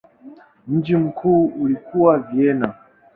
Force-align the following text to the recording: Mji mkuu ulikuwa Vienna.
Mji 0.67 0.95
mkuu 0.95 1.45
ulikuwa 1.45 2.19
Vienna. 2.19 2.73